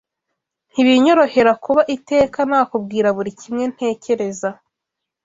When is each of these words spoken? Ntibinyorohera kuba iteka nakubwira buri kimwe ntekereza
Ntibinyorohera 0.71 1.51
kuba 1.63 1.81
iteka 1.95 2.39
nakubwira 2.49 3.07
buri 3.15 3.31
kimwe 3.41 3.63
ntekereza 3.73 4.49